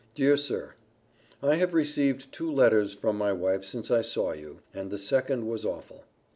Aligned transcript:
Dear 0.15 0.35
Sir, 0.35 0.73
I 1.43 1.57
have 1.57 1.75
received 1.75 2.31
two 2.31 2.51
letters 2.51 2.95
from 2.95 3.19
my 3.19 3.31
wife 3.31 3.63
since 3.63 3.91
I 3.91 4.01
saw 4.01 4.31
you, 4.31 4.61
and 4.73 4.89
the 4.89 4.97
second 4.97 5.45
was 5.47 5.63
awful. 5.63 6.05